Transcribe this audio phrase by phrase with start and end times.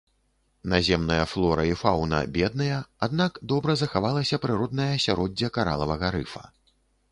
[0.71, 6.45] Наземная флора і фаўна бедныя, аднак добра захавалася прыроднае асяроддзе каралавага рыфа.